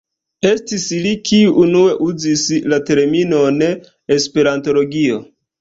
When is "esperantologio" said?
4.17-5.25